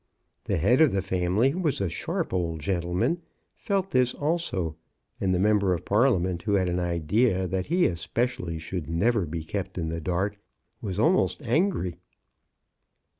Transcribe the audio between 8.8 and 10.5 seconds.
never be kept in the dark,